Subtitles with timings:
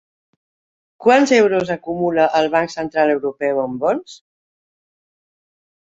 [1.05, 4.21] Quants euros acumula el Banc Central Europeu en bons?